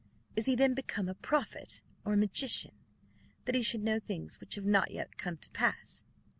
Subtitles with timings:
[0.35, 2.71] Is he then become a prophet, or a magician,
[3.45, 6.03] that he should know things which have not yet come to pass?"